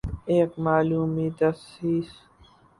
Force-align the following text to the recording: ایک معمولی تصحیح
ایک 0.31 0.51
معمولی 0.65 1.27
تصحیح 1.39 2.05